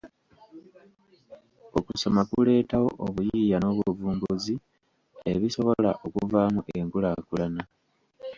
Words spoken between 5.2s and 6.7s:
ebisobola okuvaamu